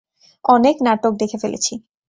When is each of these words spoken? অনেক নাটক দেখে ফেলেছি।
অনেক 0.45 0.75
নাটক 0.81 1.13
দেখে 1.13 1.37
ফেলেছি। 1.37 1.73